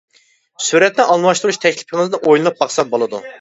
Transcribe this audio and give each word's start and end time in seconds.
سۈرەتنى 0.67 1.05
ئالماشتۇرۇش 1.07 1.59
تەكلىپىڭىزنى 1.67 2.21
ئويلىنىپ 2.23 2.59
باقسام 2.65 2.91
بولىدۇ. 2.97 3.23